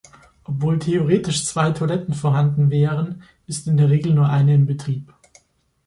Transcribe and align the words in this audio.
Obwohl 0.45 0.79
theoretisch 0.79 1.45
zwei 1.45 1.69
Toiletten 1.73 2.15
vorhanden 2.15 2.71
wären, 2.71 3.21
ist 3.45 3.67
in 3.67 3.77
der 3.77 3.91
Regel 3.91 4.15
nur 4.15 4.29
eine 4.29 4.55
in 4.55 4.65
Betrieb. 4.65 5.13